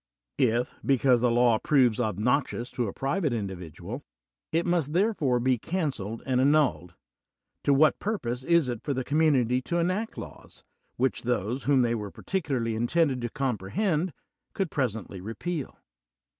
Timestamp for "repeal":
15.21-15.77